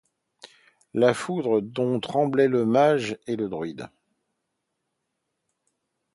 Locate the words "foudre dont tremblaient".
1.13-2.47